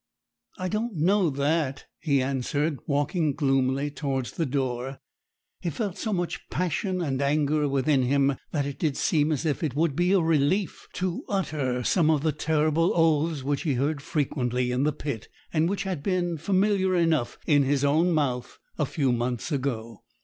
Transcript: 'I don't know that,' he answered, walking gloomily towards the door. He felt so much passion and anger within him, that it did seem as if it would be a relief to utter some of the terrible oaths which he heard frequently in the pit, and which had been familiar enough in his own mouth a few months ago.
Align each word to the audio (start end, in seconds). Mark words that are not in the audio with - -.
'I 0.57 0.67
don't 0.69 0.95
know 0.95 1.29
that,' 1.29 1.85
he 1.99 2.23
answered, 2.23 2.79
walking 2.87 3.35
gloomily 3.35 3.91
towards 3.91 4.31
the 4.31 4.47
door. 4.47 4.99
He 5.59 5.69
felt 5.69 5.95
so 5.95 6.11
much 6.11 6.49
passion 6.49 7.03
and 7.03 7.21
anger 7.21 7.69
within 7.69 8.01
him, 8.01 8.35
that 8.51 8.65
it 8.65 8.79
did 8.79 8.97
seem 8.97 9.31
as 9.31 9.45
if 9.45 9.61
it 9.61 9.75
would 9.75 9.95
be 9.95 10.11
a 10.11 10.19
relief 10.19 10.87
to 10.93 11.23
utter 11.29 11.83
some 11.83 12.09
of 12.09 12.23
the 12.23 12.31
terrible 12.31 12.91
oaths 12.95 13.43
which 13.43 13.61
he 13.61 13.75
heard 13.75 14.01
frequently 14.01 14.71
in 14.71 14.85
the 14.85 14.91
pit, 14.91 15.27
and 15.53 15.69
which 15.69 15.83
had 15.83 16.01
been 16.01 16.35
familiar 16.39 16.95
enough 16.95 17.37
in 17.45 17.61
his 17.61 17.85
own 17.85 18.11
mouth 18.11 18.57
a 18.79 18.87
few 18.87 19.11
months 19.11 19.51
ago. 19.51 20.03